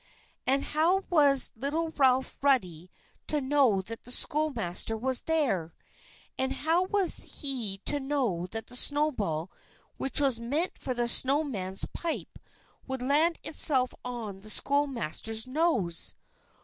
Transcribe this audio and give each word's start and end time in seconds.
And 0.47 0.63
how 0.63 1.03
was 1.11 1.51
little 1.55 1.89
Ralph 1.91 2.39
Ruddy 2.41 2.89
to 3.27 3.39
know 3.39 3.83
that 3.83 4.01
the 4.01 4.09
schoolmaster 4.09 4.97
was 4.97 5.21
there? 5.21 5.75
And 6.39 6.51
how 6.53 6.85
was 6.85 7.41
he 7.43 7.77
to 7.85 7.99
know 7.99 8.47
that 8.49 8.65
the 8.65 8.75
snowball 8.75 9.51
which 9.97 10.19
was 10.19 10.39
meant 10.39 10.75
for 10.75 10.95
the 10.95 11.07
snow 11.07 11.43
man's 11.43 11.85
pipe 11.85 12.39
would 12.87 13.03
land 13.03 13.37
itself 13.43 13.93
on 14.03 14.39
the 14.39 14.49
schoolmaster's 14.49 15.45
nose? 15.45 16.15